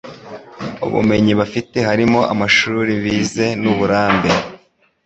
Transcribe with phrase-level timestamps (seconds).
[0.85, 4.31] Ubumenyi bafite harimo amashuri bize n ‘uburambe